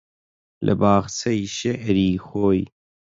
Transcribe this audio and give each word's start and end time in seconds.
لە 0.65 0.73
باخچەی 0.81 1.41
شێعری 1.57 2.09
خۆی 2.25 2.61